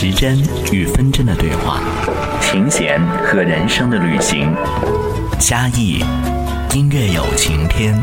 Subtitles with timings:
[0.00, 0.38] 时针
[0.72, 1.82] 与分针的对话，
[2.40, 4.54] 琴弦和人生的旅行。
[5.40, 6.04] 嘉义
[6.72, 8.00] 音乐有晴天。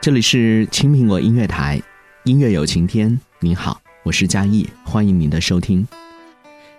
[0.00, 1.82] 这里是青苹果音乐台，
[2.22, 3.18] 音乐有晴天。
[3.40, 5.84] 您好，我是嘉义，欢迎您的收听。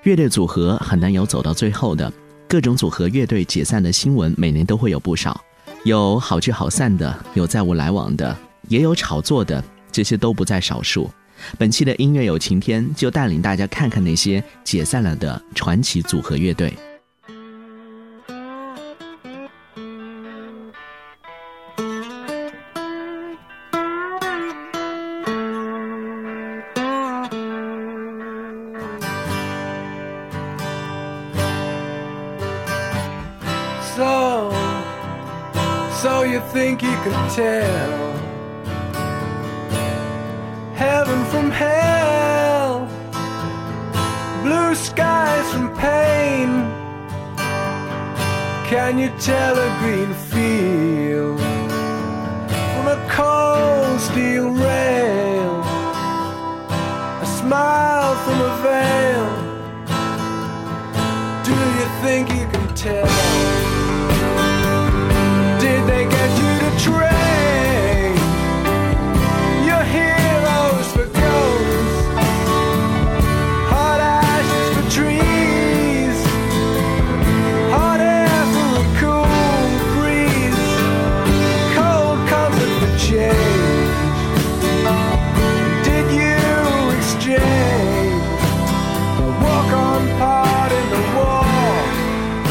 [0.03, 2.09] 乐队组合很难有走到最后的，
[2.47, 5.37] 各种组合乐队解散的新闻每年都会有不少，
[5.83, 8.33] 有好聚好散的，有再无来往的，
[8.67, 11.09] 也有炒作的，这些都不在少数。
[11.57, 16.73] 本期的音乐有晴天就带领大家看看那些解散了的传奇组合乐队。
[36.55, 38.14] think you can tell
[48.75, 50.54] Can you tell a green field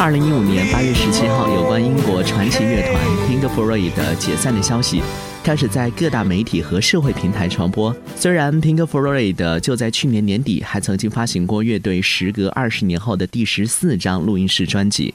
[0.05, 5.01] 二零一五年八月十七号，有关英国传奇乐团 Pink Floyd 的解散的消息
[5.43, 7.91] 开始在各大媒体和社会平台传播。
[8.15, 15.11] 虽然 Pink Floyd 就在去年年底还曾经发行过乐队时隔二十年后的第十四张录音室专辑，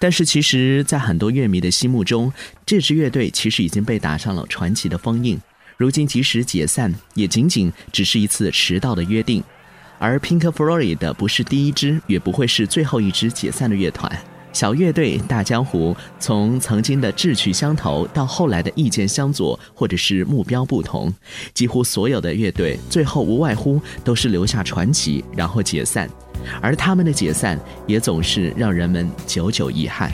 [0.00, 2.32] 但是其实，在很多乐迷的心目中，
[2.66, 5.40] 这支乐队其实已经被打上了传奇的封印。
[5.76, 9.40] 如今即使解散，也仅仅只是一次迟到的约定。
[10.00, 14.10] 而 Pink Floyd 不是第一支，也不会是最后一支解散的乐团。
[14.52, 21.12] 小乐队大江湖，从曾经的志趣相投，到后来的意见相左，或者是目标不同，
[21.54, 26.08] 几乎所有的乐队最后无外乎都是留下传奇，然后解散。
[26.60, 30.12] 而他们的解散，也总是让人们久久遗憾。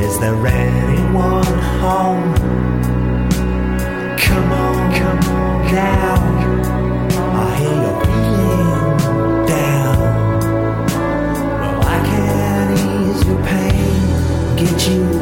[0.00, 1.44] Is there anyone
[1.80, 2.43] home?
[14.86, 15.13] you.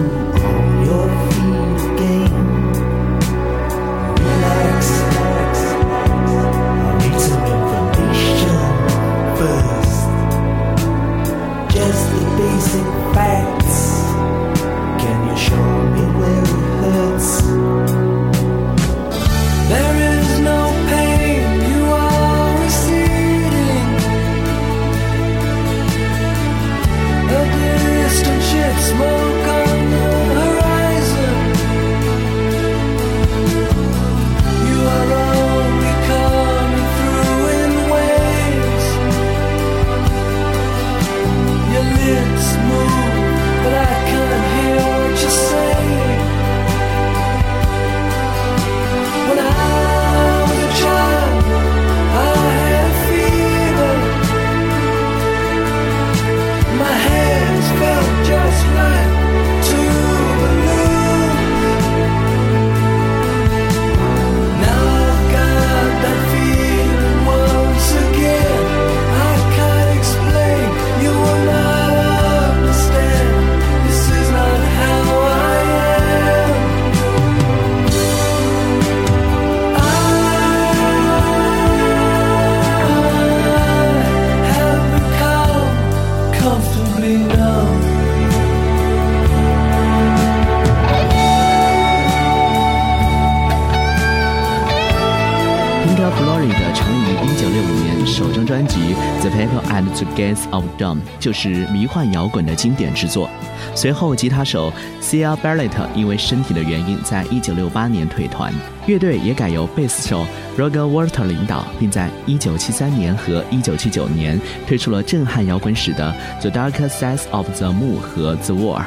[100.16, 103.28] Gates of Dawn》就是迷幻摇滚的经典之作。
[103.74, 108.52] 随后，吉他手 Sia Barrett 因为身体的原因，在一九六八年退团。
[108.86, 110.26] 乐队也改由贝斯手
[110.58, 118.80] Roger Walter 领导，并在1973年和1979年推出了震撼摇滚史的《The Dark Side of the Moon》和《The War》，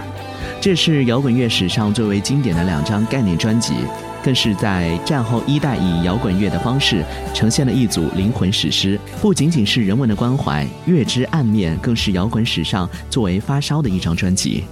[0.60, 3.74] 这是摇滚乐史上最为经典的两张概念专辑，
[4.26, 9.00] 更是在战后一代以摇滚乐的方式呈现了一组灵魂史诗。
[9.22, 14.64] 不仅仅是人文的关怀，《月之暗面》更是摇滚史上作为发烧的一张专辑。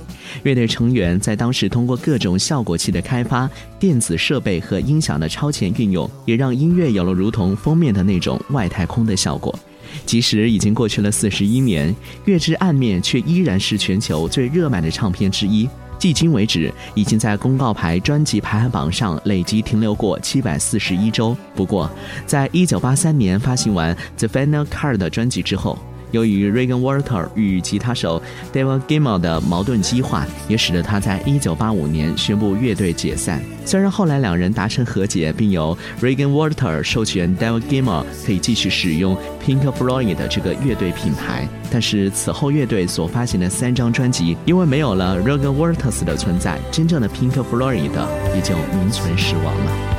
[0.41, 3.47] 乐队成员在当时通过各种效果器的开发、
[3.77, 9.53] 电子设备和音响的超前运用，也让音乐有了如同封面的那种外太空的效果。
[10.05, 11.93] 即使已经过去了四十一年，
[12.25, 15.67] 《月之暗面》却依然是全球最热卖的唱片之一。
[15.99, 21.33] 迄今为止，已经在公告牌专辑排行榜上累计停留过七百四十一周。
[21.55, 21.89] 不过，
[22.25, 25.79] 在一九八三年发行完《The Final Card》专辑之后，
[26.13, 28.21] 由于 Regan Walter 与吉他手
[28.53, 33.41] David Gilmour 的矛盾激化，也使得他在1985年宣布乐队解散。
[33.65, 47.75] 虽然后来两人达成和解，并由 Regan Walter 授权 David Gilmour 可以继续使用 Pink Floyd 这个乐队品牌，但是此后乐队所发行的三张专辑，因为没有了 Regan Walters 的存在，真正的 Pink Floyd
[48.35, 49.92] 也就名存实亡了。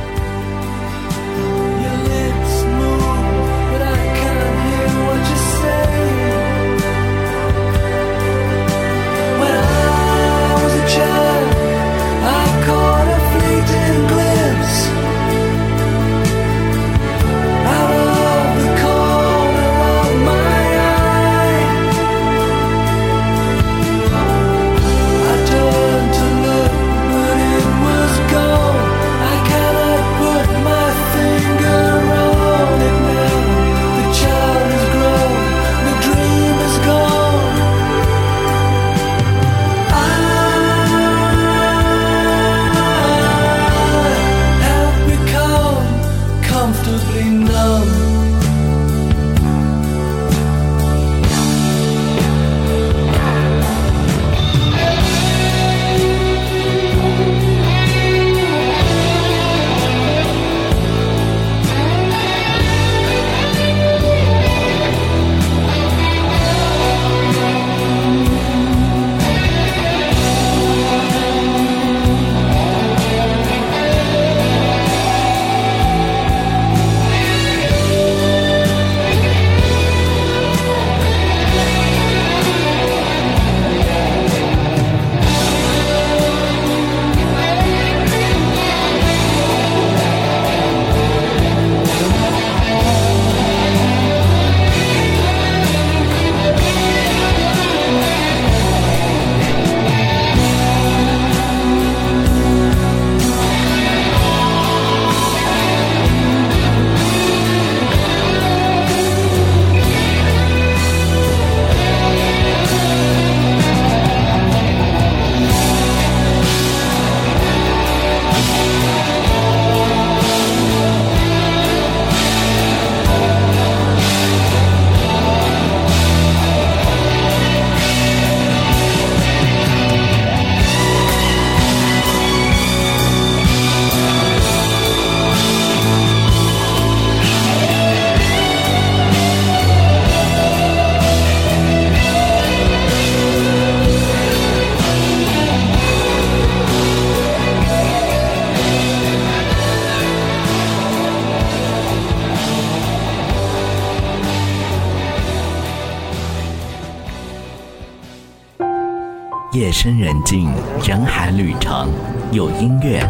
[159.85, 160.49] 深人静，
[160.83, 161.91] 人海旅程，
[162.33, 163.07] 有音乐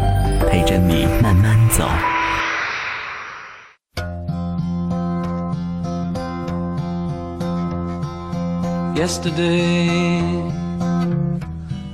[0.51, 1.87] 陪着你慢慢走。
[8.93, 10.19] Yesterday,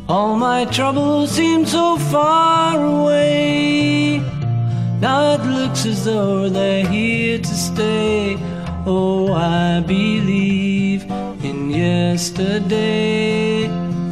[0.07, 4.19] all my troubles seemed so far away.
[4.99, 8.35] Now it looks as though they're here to stay.
[8.87, 11.05] Oh, I believe
[11.43, 13.69] in yesterday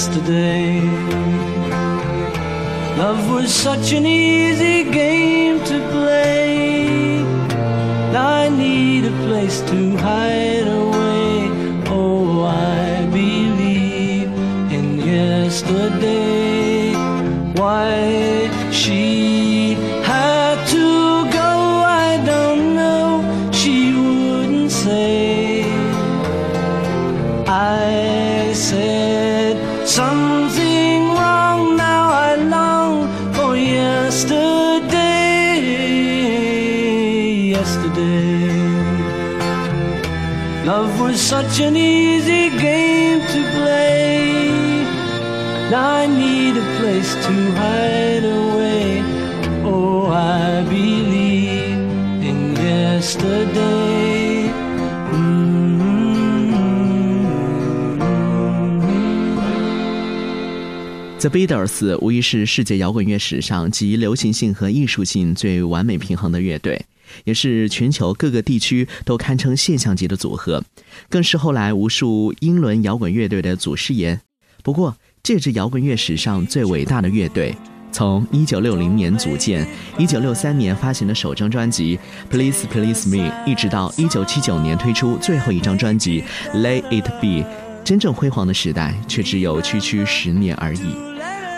[0.00, 0.80] Yesterday.
[2.96, 4.79] Love was such an easy
[41.30, 44.82] such an easy game to play.
[45.70, 49.00] Now I need a place to hide away.
[49.62, 51.78] Oh, I believe
[52.30, 54.50] in yesterday.
[61.20, 66.84] The Beatles 无疑是世界摇滚乐史上集流行性和艺术性最完美平衡的乐队，
[67.24, 70.62] 也是全球各个地区都堪称现象级的组合，
[71.08, 74.20] 更是后来无数英伦摇滚乐队的祖师爷。
[74.62, 77.54] 不过，这支摇滚乐史上最伟大的乐队，
[77.90, 79.66] 从1960年组建
[79.98, 81.98] ，1963年发行的首张专辑
[82.30, 86.22] 《Please Please Me》，一直到1979年推出最后一张专辑
[86.54, 87.42] 《Let It Be》，
[87.84, 91.09] 真正辉煌的时代却只有区区十年而已。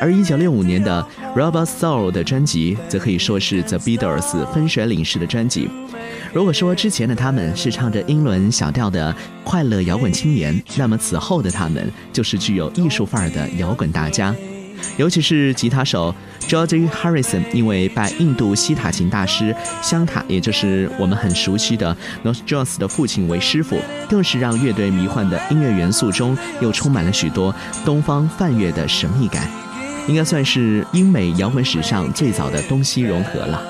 [0.03, 1.07] 而1965年的
[1.39, 5.71] 《Rubber Soul》的专辑，则可以说是 The Beatles 分水岭式的专辑。
[6.35, 14.35] 如果说之前的他们是唱着英伦小调的快乐摇滚青年，那么此后的他们就是具有艺术范儿的摇滚大家。
[14.97, 16.13] 尤其是吉他手
[16.49, 23.79] George Harrison，因为拜印度西塔琴大师香卡，也就是我们很熟悉的 North Jones 的父亲为师傅，
[24.11, 27.55] 更是让乐队迷幻的音乐元素中又充满了许多
[27.85, 29.49] 东方泛乐的神秘感，
[30.07, 33.63] 应该算是英美摇滚史上最早的东西融合了。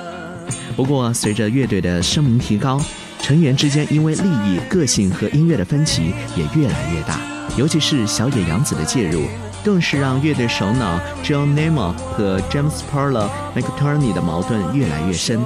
[0.76, 2.80] 不过，随着乐队的声名提高，
[3.20, 7.20] 成员之间因为利益、个性和音乐的分歧也越来越大，
[7.56, 9.22] 尤其是小野洋子的介入，
[9.62, 15.40] 更是让乐队首脑 John Nemo 和 James Paula McTurney 的矛盾越来越深。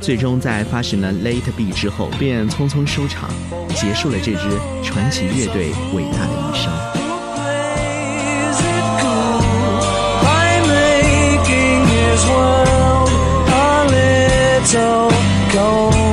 [0.00, 3.28] 最终在发行了《Late B》之后，便匆匆收场，
[3.74, 4.48] 结束了这支
[4.84, 7.07] 传奇乐队伟大的一生。
[14.70, 15.10] don't
[15.50, 16.07] go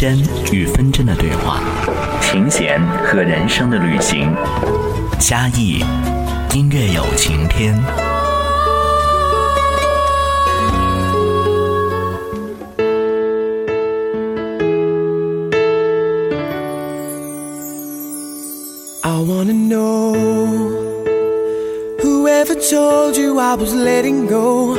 [0.00, 0.18] 针
[0.50, 1.60] 与分针的对话，
[2.22, 4.34] 琴弦和人生的旅行。
[5.18, 5.84] 嘉义
[6.54, 7.78] 音乐有晴天。
[19.02, 20.16] I wanna know
[22.02, 24.76] whoever told you I was letting go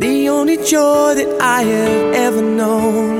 [0.00, 3.13] the only joy that I have ever known.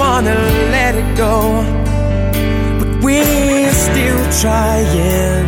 [0.00, 0.34] Wanna
[0.76, 1.34] let it go.
[2.78, 5.46] But we're still trying.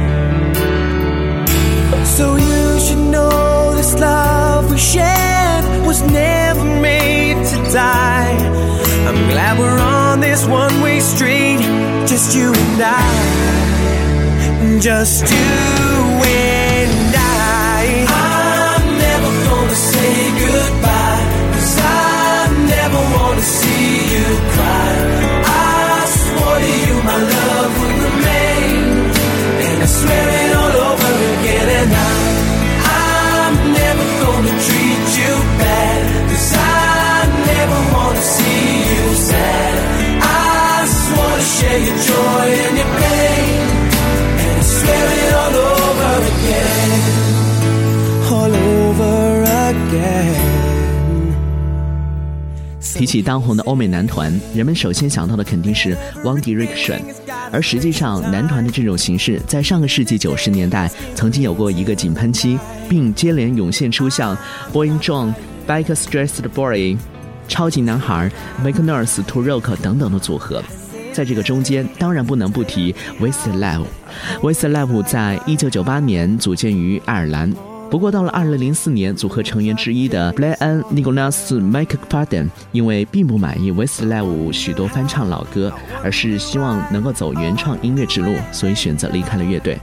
[2.17, 8.37] So you should know this love we shared was never made to die.
[9.09, 11.63] I'm glad we're on this one way street,
[12.11, 13.09] just you and I.
[14.89, 15.47] Just you
[16.37, 16.62] and
[53.03, 57.01] 提起当红的欧美男团，人们首先想到的肯定是 One Direction，
[57.51, 62.57] 而实际上，男团的这种形式在上个世纪九十年代曾经有过一个井喷期，
[62.89, 64.39] 并接连涌现出像
[64.73, 65.35] Boy n John、
[65.67, 66.97] Backstreet Boy、
[67.49, 68.31] 超级男孩、
[68.63, 70.63] Make Nurse、To Rock 等等的组合。
[71.13, 73.83] 在这个中间，当然不能不提 Westlife。
[74.43, 77.53] Westlife 在一九九八年组建于爱尔兰。
[77.93, 85.71] 不过，到了二零零四年，组合成员之一的 Brian Nicholas McFadden 因为并不满意 Westlife 许多翻唱老歌，
[86.03, 89.79] 而是希望能够走原创音乐之路，所以选择离开了乐队。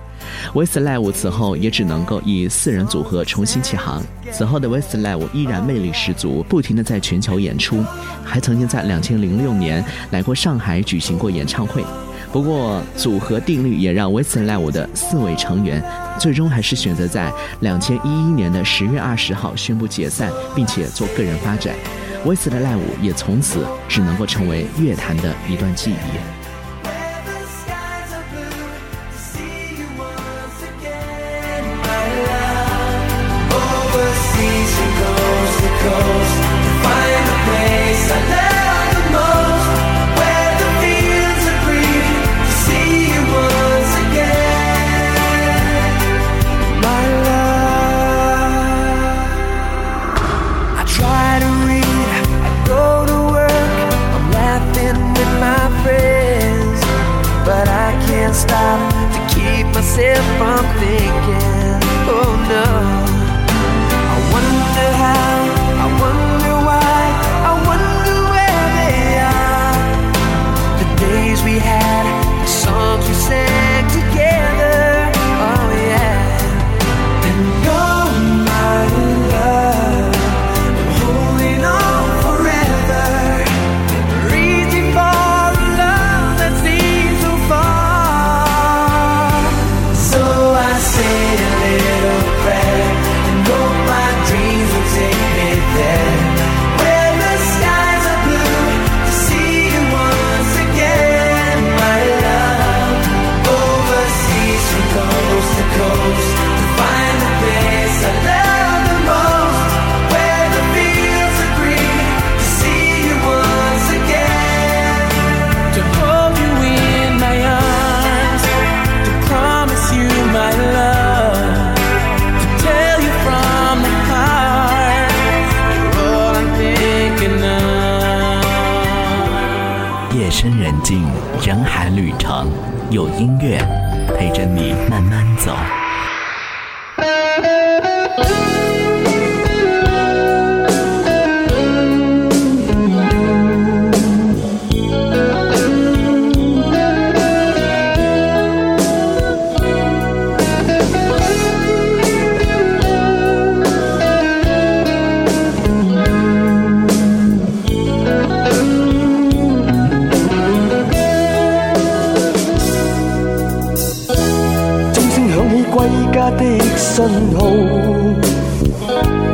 [0.56, 4.02] Westlife 此后也只能够以四人组合重新起航。
[4.32, 7.86] 此后的 Westlife 依然魅力十足，不停的在全球演出，
[8.24, 11.84] 还曾经在两千零六年来过上海举行过演唱会。
[12.32, 15.84] 不过，组合定律也让 Westlife 的四位成员
[16.20, 21.74] 最终还是选择在两千一一年的十月二十号宣布解散，并且做个人发展。
[22.26, 26.39] Westlife 也从此只能够成为乐坛的一段记忆。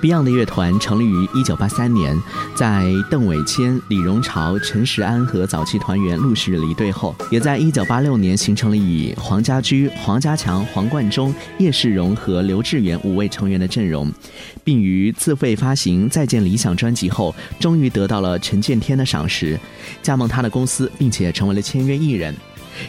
[0.00, 2.18] ？Beyond 的乐团成立于一九八三年，
[2.54, 14.10] 在邓伟谦、李荣潮、陈时安和早期团员陆续离队后，也在一九八六年形成了以黄家驹、黄家强、黄贯中、叶世荣和刘志远五位成员的阵容，
[14.64, 19.58] 并于自费发行《再见理想》专辑后，终于得到了陈建天的赏识，
[20.02, 22.34] 加盟他的公司，并且成为了签约艺人。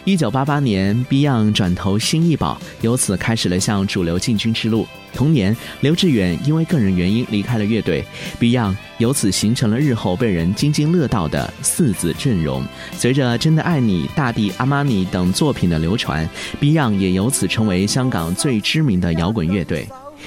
[0.04, 4.86] 一九八八年，Beyond 转投新艺宝，由此开始了向主流进军之路。
[5.14, 8.02] 同年，刘志远因为个人原因离开了乐队
[8.40, 12.64] ，Beyond 由此形成了日后被人津津乐道的四子阵容。
[12.92, 16.28] 随着《真的爱你》《大地》《阿玛尼》等作品的流传
[16.60, 19.86] ，Beyond 也由此成为香港最知名的摇滚乐队。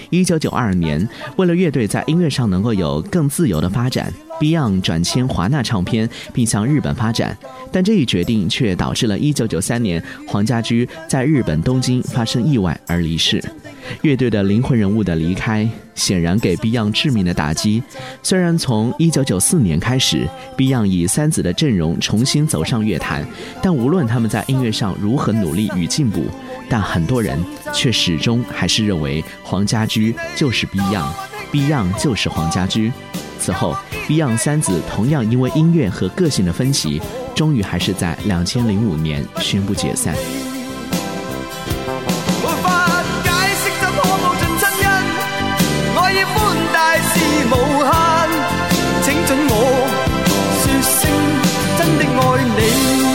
[0.09, 7.37] 一九九二年，为了乐队在音乐上能够有更自由的发展，Beyond 转签华纳唱片，并向日本发展。
[7.71, 13.43] 但这一决定却导致了1993年黄家驹在日本东京发生意外而离世。
[14.01, 17.83] 乐队的灵魂人物的离开，显然给 Beyond 致命的打击。
[18.23, 23.23] 虽然从1994年开始，Beyond 以三子的阵容重新走上乐坛，
[23.61, 26.25] 但无论他们在音乐上如何努力与进步，
[26.67, 27.37] 但很多人
[27.73, 31.13] 却始终还是认为黄家驹就是 Beyond
[31.55, 32.91] Beyond 就是黄家驹。
[33.39, 33.73] 此后
[34.09, 37.01] ，Beyond 三子同样因为音乐和个性的分歧，
[37.33, 40.13] 终于还是在2005年宣布解散。
[49.01, 49.53] 请准我
[50.61, 51.09] 说声
[51.77, 53.14] 真的爱你。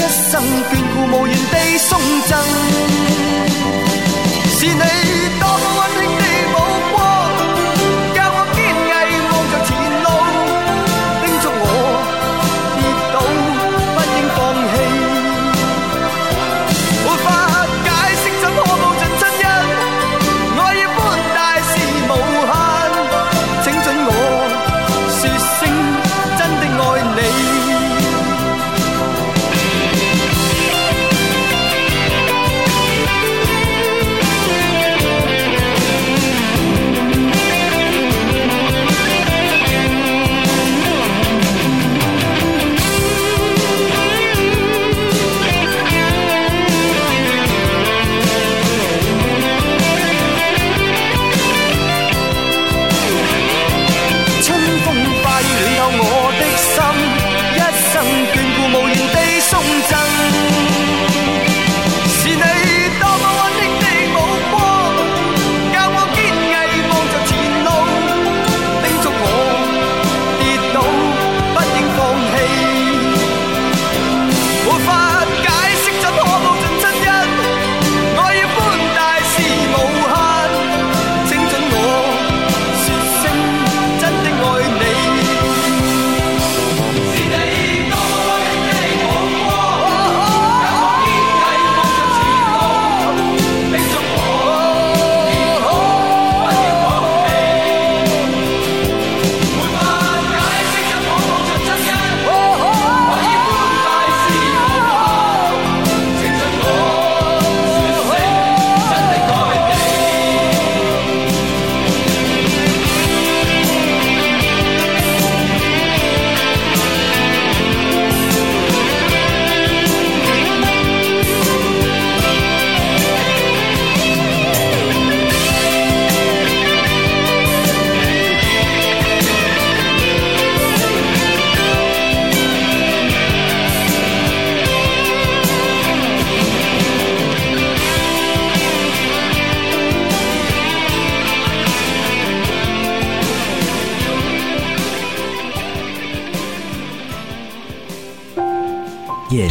[0.00, 2.30] 一生眷顾无言地送赠。
[4.48, 4.82] 是你
[5.38, 6.54] 多么温馨的目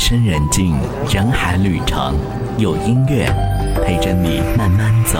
[0.09, 0.75] 深人静，
[1.13, 2.15] 人海旅程，
[2.57, 3.31] 有音乐
[3.85, 5.19] 陪着你慢慢走。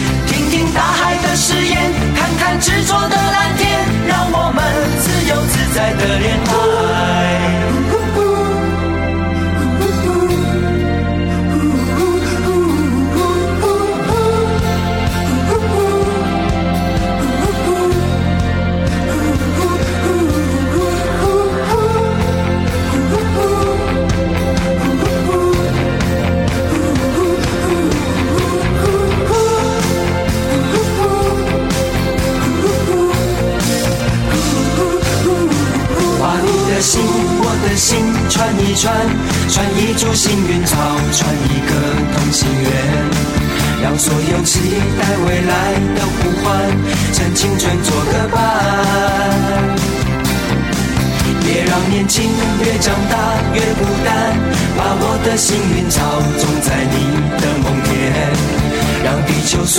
[0.31, 4.63] 听听大海的誓言，看看执着的蓝天，让我们
[4.99, 7.70] 自由自在的恋爱。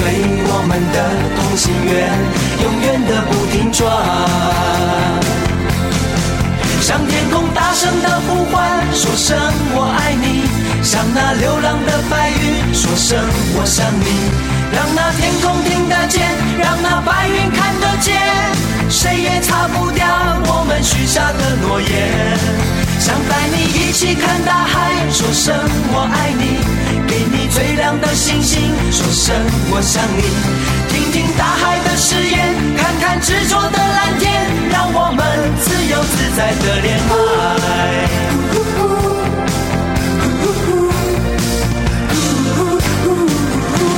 [0.03, 0.11] 随
[0.51, 0.99] 我们的
[1.39, 2.11] 同心圆，
[2.61, 3.87] 永远的不停转。
[6.81, 9.39] 向天空大声的呼唤，说声
[9.77, 10.43] 我爱你；
[10.83, 13.17] 向那流浪的白云说声
[13.55, 14.27] 我想你。
[14.75, 18.19] 让那天空听得见，让那白云看得见，
[18.91, 20.05] 谁也擦不掉
[20.47, 22.82] 我们许下的诺言。
[23.03, 25.53] 想带你一起看大海，说声
[25.93, 26.63] 我爱你；
[27.09, 29.35] 给你最亮的星星，说声
[29.73, 30.23] 我想你。
[30.89, 35.21] 听听大海的誓言，看看执着的蓝天，让我们
[35.59, 37.13] 自由自在的恋爱。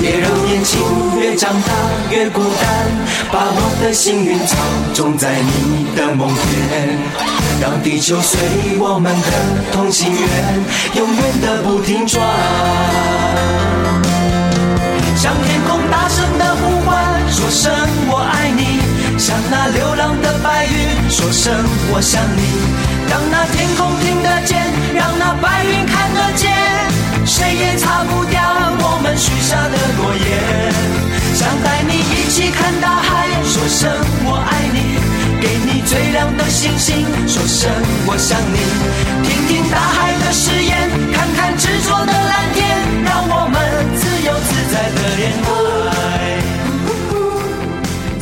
[0.01, 0.81] 别让年轻
[1.21, 1.69] 越长大
[2.11, 2.89] 越孤单，
[3.31, 4.57] 把我的幸运草
[4.95, 6.99] 种在你的梦田，
[7.65, 8.39] 让地球随
[8.79, 9.31] 我们的
[9.73, 10.21] 同心圆，
[10.97, 12.23] 永远的不停转。
[15.17, 16.93] 向天空大声的呼唤，
[17.33, 17.73] 说声
[18.11, 18.85] 我爱你；
[19.19, 21.55] 向那流浪的白云说声
[21.91, 22.43] 我想你。
[23.09, 24.61] 让那天空听得见，
[24.95, 25.54] 让那白
[36.25, 37.71] 亮的星星，说声
[38.07, 38.59] 我想你。
[39.23, 40.14] 听听大海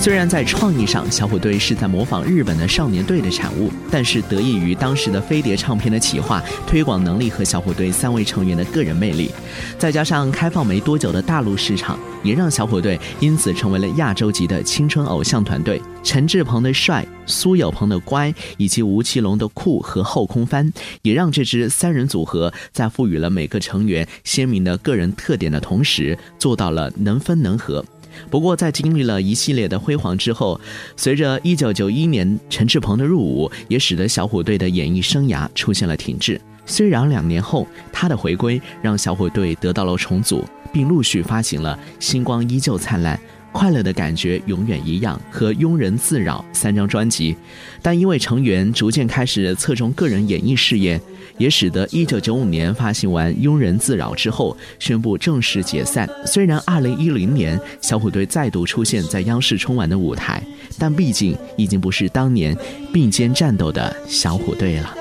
[0.03, 9.31] 虽然在创意上，小虎队是在模仿日本的少年队的产物，但是得益于当时的飞碟唱片的企划、推广能力和小虎队三位成员的个人魅力，
[9.79, 15.81] 再加上开放没多久的大陆市场，也让小虎队因此成为了亚洲级的青春偶像团队。
[16.03, 20.73] 陈志朋的帅、苏有朋的乖，以及吴奇隆的酷和后空翻，
[21.03, 27.85] 也让这支三人组合在赋予了每个成员鲜明的个人特点的同时，做到了能分能合。
[28.31, 30.61] 不过在经历了一系列的辉煌之后
[30.97, 36.41] 随着一九九一年陈志鹏的入伍也使得小虎队的演艺生涯出现了停滞。
[36.65, 43.19] 虽然两年后他的回归让小虎队得到了重组并陆续发行了星光依旧灿烂
[43.51, 47.37] 快乐的感觉永远一样和庸人自扰三张专辑。
[47.83, 50.99] 但因为成员逐渐开始侧重个人演艺事业
[51.43, 60.41] 也使得1995年发行完庸人自扰之后宣布正式解散，虽然2010年小虎队再度出现在央视春晚的舞台，
[60.79, 62.57] 但毕竟已经不是当年
[62.93, 64.95] 并肩战斗的小虎队了。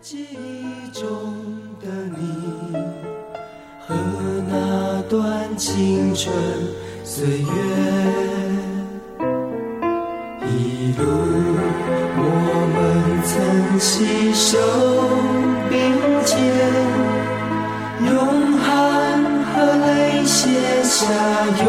[0.00, 1.04] 记忆中
[1.82, 2.72] 的你
[3.86, 3.94] 和
[4.48, 6.34] 那段青春
[7.04, 7.46] 岁月。
[10.46, 11.04] 一路
[12.16, 12.22] 我
[12.72, 15.37] 们曾携手。
[15.70, 15.78] 并
[16.24, 16.38] 肩
[18.06, 19.52] 用汗和
[19.86, 20.48] 泪写
[20.82, 21.06] 下
[21.64, 21.67] 永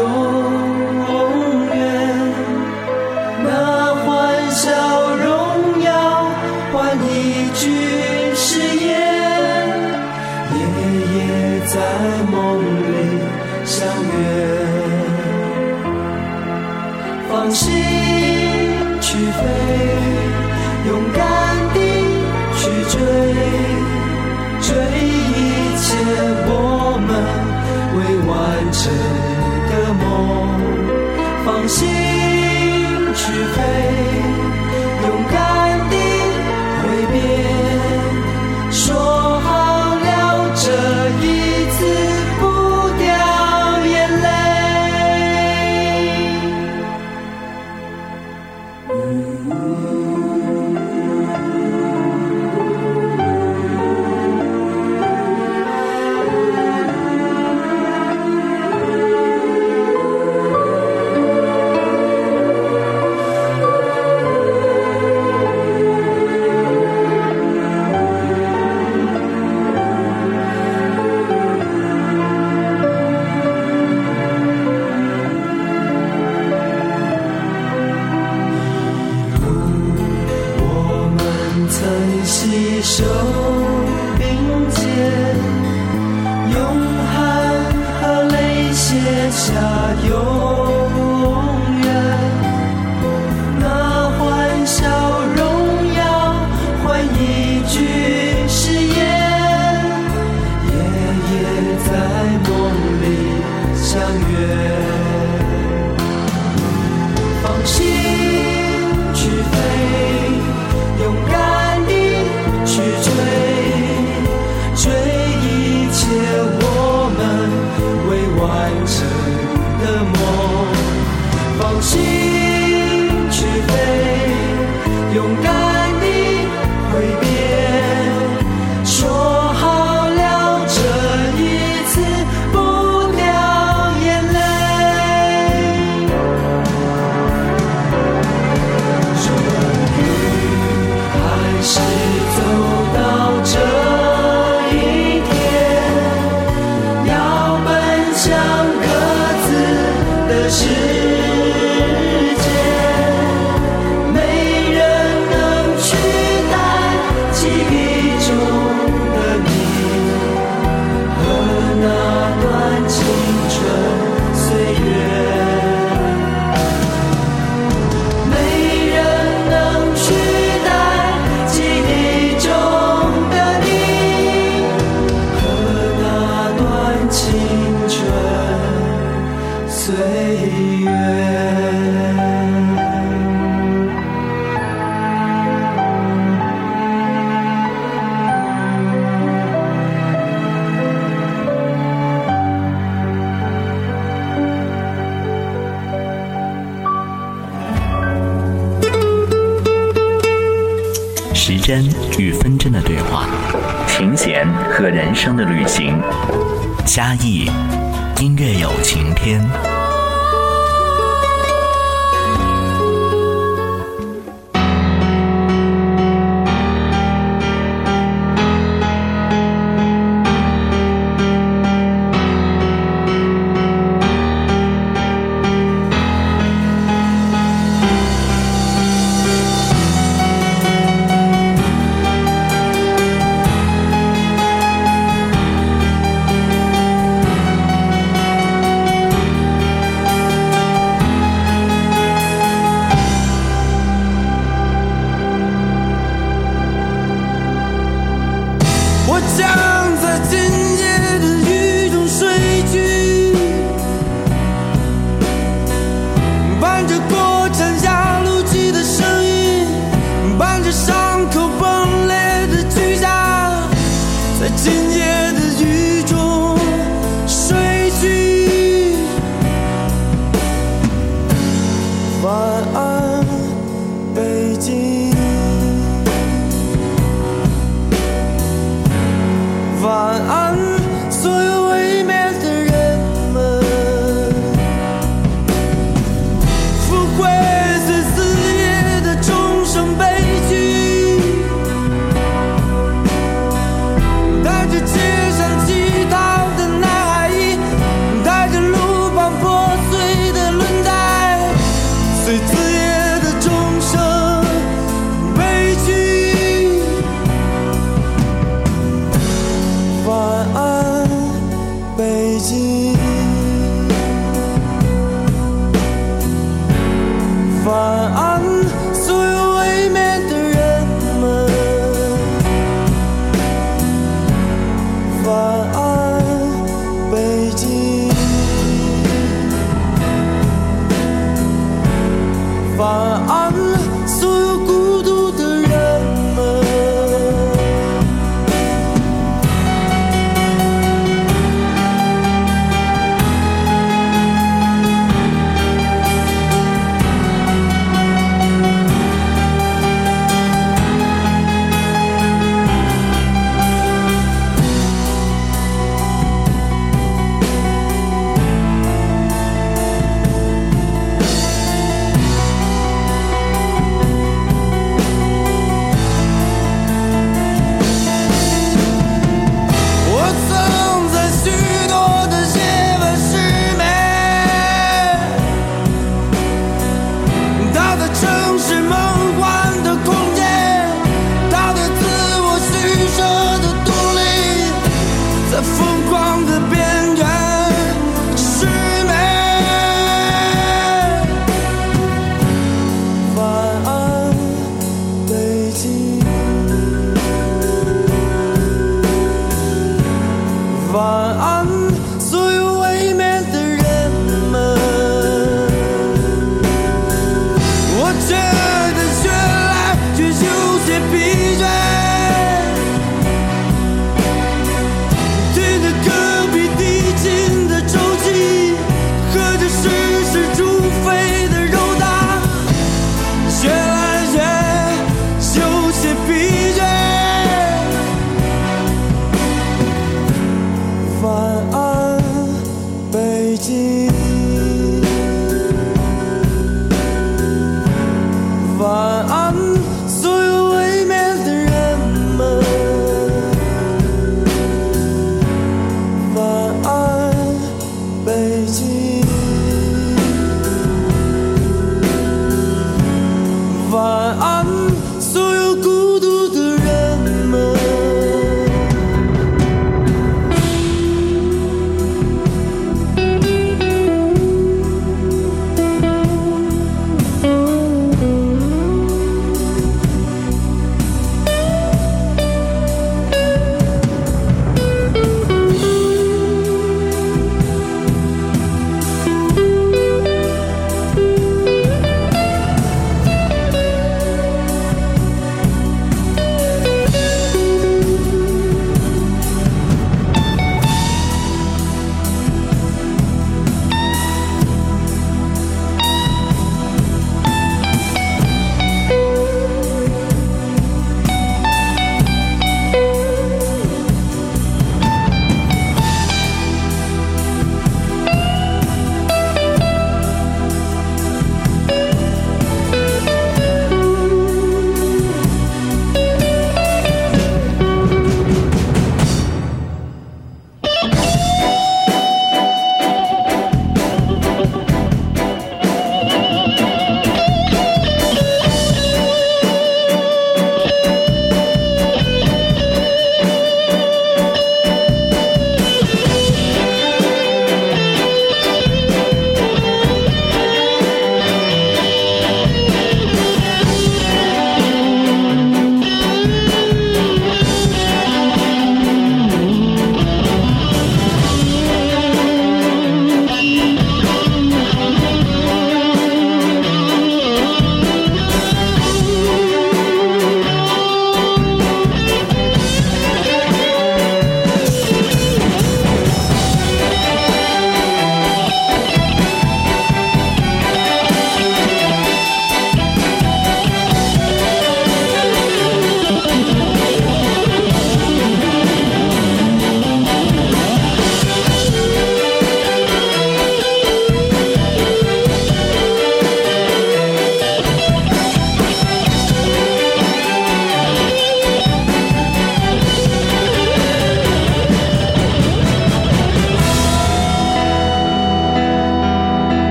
[433.56, 434.29] 经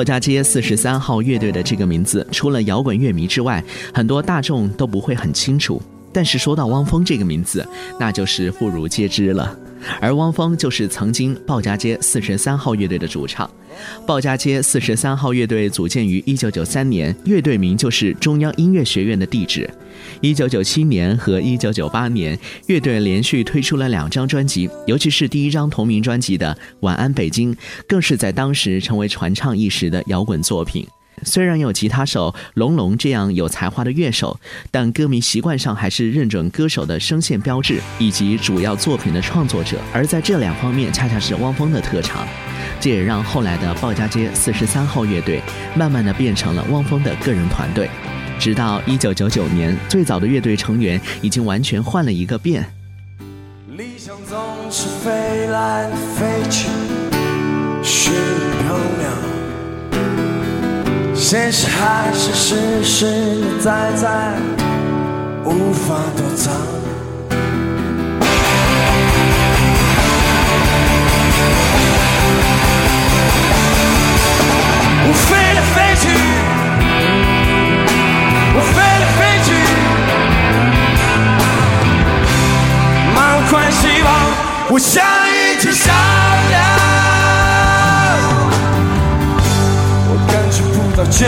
[0.00, 5.78] 鲍家街四十三号乐队的这个名字，除了摇滚乐迷之外，很多大众都不会很清楚。
[6.10, 9.54] 但是说到汪峰这个名字，那就是妇孺皆知了。
[10.00, 13.48] 而汪峰就是曾经鲍家街四十三号乐队的主唱。
[14.06, 19.68] 鲍家街四十三号乐队组建于一九九三年，乐队名就是中央音乐学院的地址。
[20.22, 27.54] 一九九七年和一九九八年，乐队连续推出了两张专辑，尤其是第一张同名专辑的《晚安北京》，
[27.88, 30.86] 更是在当时成为传唱一时的摇滚作品。
[31.22, 34.38] 虽然有吉他手龙龙这样有才华的乐手，
[34.70, 42.26] 但歌迷习惯上还是认准歌手的声线标志以及主要作品的创作者，而在这两方面恰恰是汪峰的特长，
[42.78, 45.42] 这也让后来的鲍家街四十三号乐队
[45.74, 47.88] 慢慢的变成了汪峰的个人团队。
[48.40, 52.64] 直到一九九九年，最早的乐队成员已经完全换了一个遍。
[53.76, 54.38] 理想总
[54.70, 56.66] 是飞来飞去，
[57.82, 58.14] 虚无
[58.64, 59.04] 缥缈。
[61.14, 64.34] 现实还是实实在在，
[65.44, 66.50] 无法躲藏。
[75.02, 75.36] 我飞
[83.50, 84.12] 满怀希望，
[84.68, 85.92] 我像一只小
[86.48, 86.60] 鸟。
[90.96, 91.26] 到倦，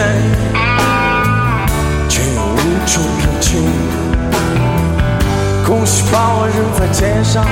[2.08, 2.56] 却又无
[2.86, 3.58] 处可去。
[5.64, 7.42] 空虚把我扔在街上，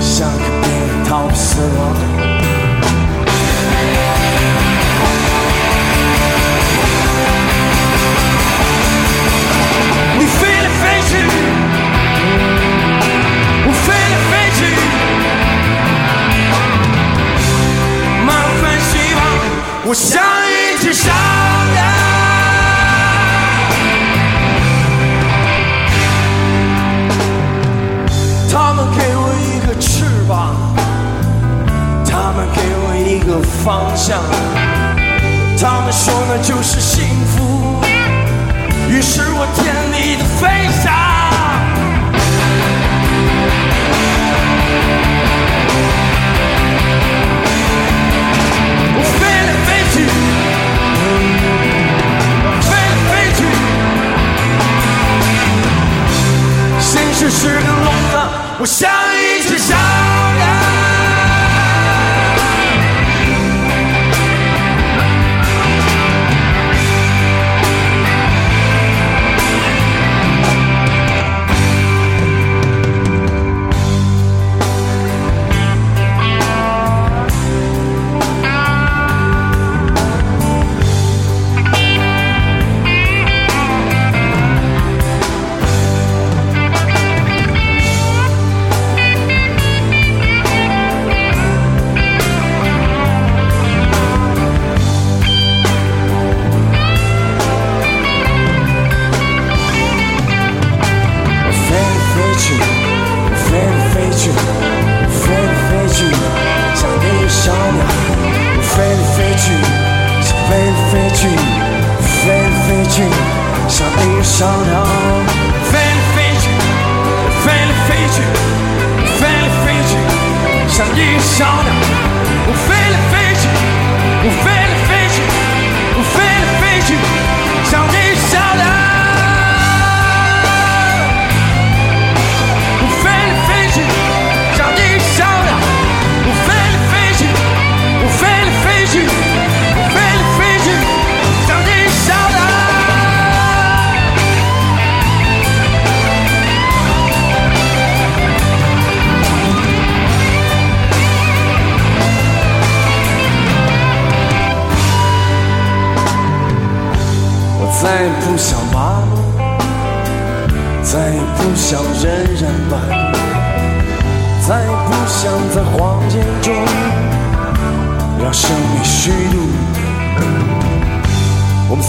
[0.00, 2.37] 像个病人逃避死亡。
[19.88, 20.22] 望，我想。
[20.80, 21.82] 只想鸟，
[28.48, 30.54] 他们给我一个翅膀，
[32.06, 34.22] 他们给我一个方向，
[35.58, 37.82] 他们说那就是幸福，
[38.88, 41.27] 于是我甜蜜的飞翔。
[57.18, 58.16] 只是个聋子，
[58.60, 59.74] 我像一只小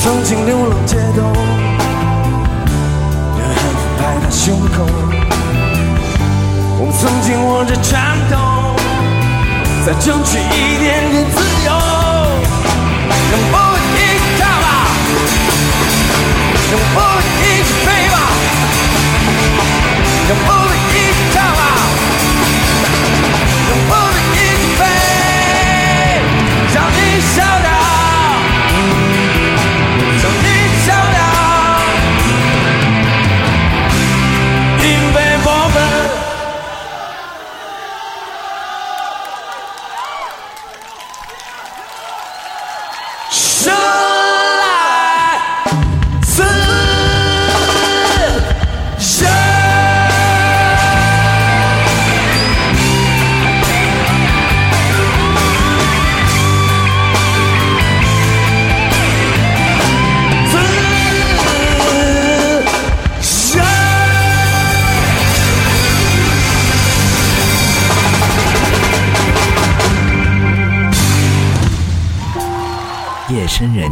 [0.02, 1.22] 曾经流浪街头
[3.38, 4.88] 任寒风拍打胸口
[6.80, 8.00] 我们曾经握着拳
[8.32, 8.34] 头
[9.86, 11.70] 再争取一点点自由。
[13.32, 14.68] 让暴雨一起跳吧？
[16.72, 18.16] 让暴雨一起飞吧？
[20.30, 20.50] 让暴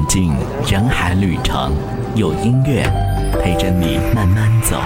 [0.08, 0.38] 尽人
[0.68, 1.74] 静，人海旅程，
[2.16, 2.82] 有音乐
[3.42, 4.82] 陪着你慢慢走。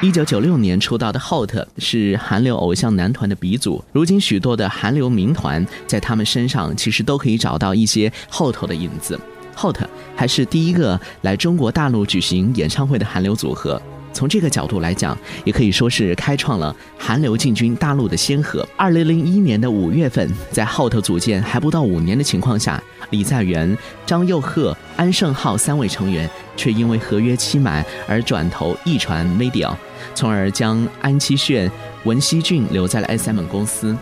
[0.00, 9.18] 一九九六年出道的 HOT 是韩流偶像男团的鼻祖，如今许多的韩流民团在他们身上其实都可以找到一些 HOT 的影子。
[9.56, 9.80] HOT
[10.14, 13.80] 还是第一个来中国大陆举行演唱会的韩流组合。
[14.16, 18.66] 从这个角度来讲，也可以说是开创了韩流进军大陆的先河。
[18.74, 29.70] 二零零一年的五月份，在 HOT 组建还不到五年的情况下，李在元、张佑赫、安胜浩三位成员却因为合约期满而转投艺传 Media，
[30.14, 31.70] 从而将安七炫、
[32.04, 33.94] 文熙俊留在了 SM 公司。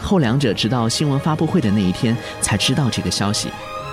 [0.00, 3.48] 后两者直到新闻发布会的那一天才知道这个消息。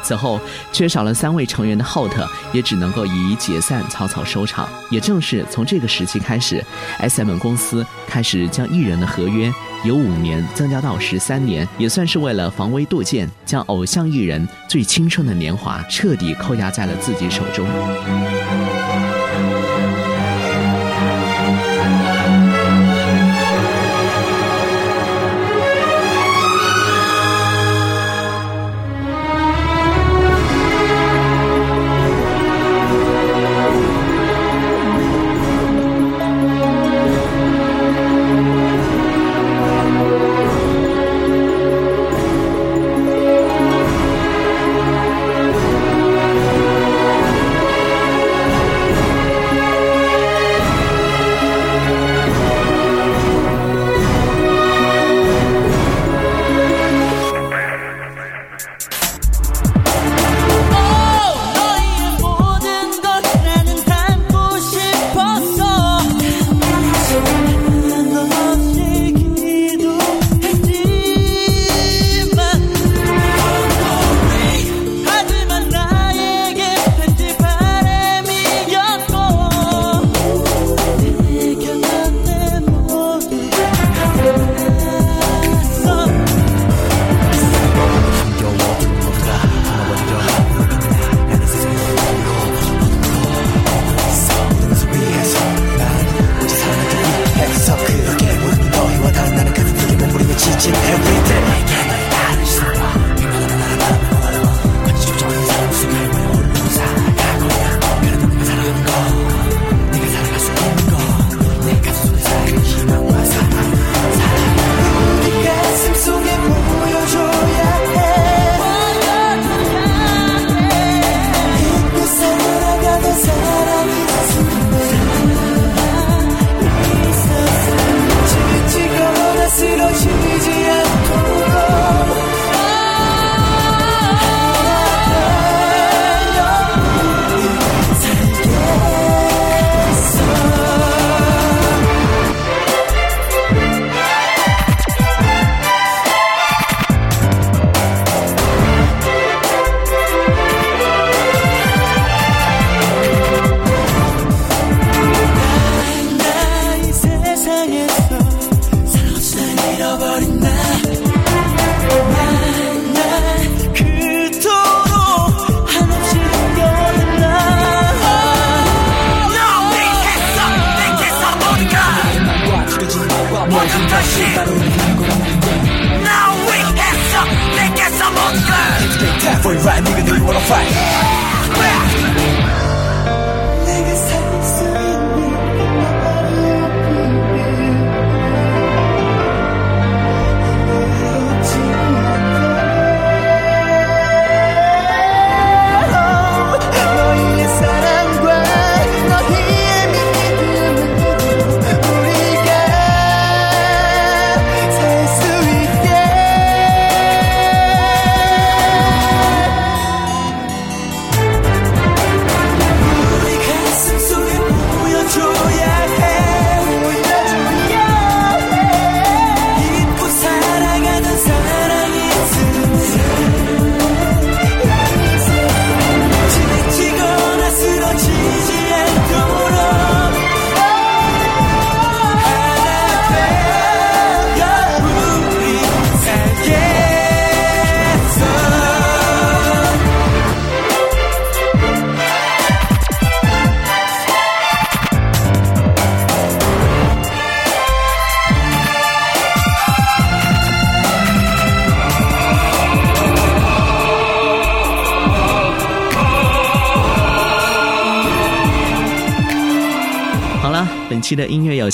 [0.08, 0.40] 此后，
[0.72, 4.70] 缺少了三位成员的 HOT 也只能够以解散草草收场。
[4.90, 6.64] 也正是从这个时期开始
[7.10, 9.52] ，SM 公司开始将艺人的合约
[9.84, 17.68] 由五年增加到十三年，也算是为了防微杜渐，将偶像艺人最青春的年华彻底扣押在了自己手中。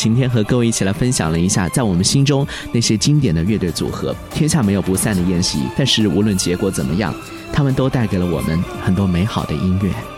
[0.04, 4.14] 晴天和各位一起来分享了一下，在我们心中那些经典的乐队组合。
[4.30, 7.16] 天下没有不散的宴席，但是无论结果怎么样，
[7.54, 10.13] 他们都带给了我们很多美好的音乐。